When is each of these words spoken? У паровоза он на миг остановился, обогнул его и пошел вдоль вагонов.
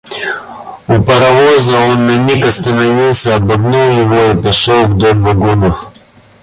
У 0.93 0.95
паровоза 1.03 1.77
он 1.79 2.07
на 2.07 2.17
миг 2.17 2.43
остановился, 2.47 3.35
обогнул 3.35 3.99
его 3.99 4.31
и 4.31 4.43
пошел 4.43 4.87
вдоль 4.87 5.19
вагонов. 5.19 5.79